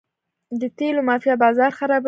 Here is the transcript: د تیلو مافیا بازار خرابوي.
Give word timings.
د 0.61 0.63
تیلو 0.77 1.01
مافیا 1.07 1.35
بازار 1.43 1.71
خرابوي. 1.77 1.99